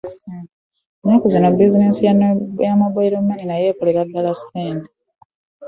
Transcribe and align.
Ennaku 1.01 1.25
zino 1.33 1.47
bizineesi 1.57 2.01
ya 2.65 2.73
mobile 2.81 3.17
money 3.27 3.45
nayo 3.47 3.65
ekolera 3.71 4.01
ddala 4.07 4.31
ssente. 4.39 4.89